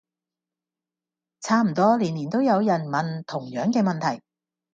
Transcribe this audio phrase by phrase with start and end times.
[1.41, 4.23] 差唔多年年都有人問同樣既問題